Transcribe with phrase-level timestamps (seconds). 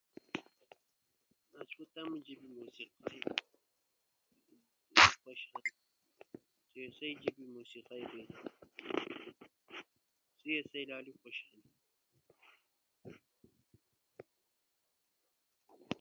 [1.59, 3.19] اسوة تمو جیب موسقی
[5.21, 5.63] خوشرون
[6.71, 7.61] کی اسی تمو
[10.41, 11.67] جیب لالی خوشہنی